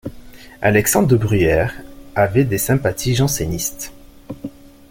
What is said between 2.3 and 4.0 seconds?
des sympathies jansénistes.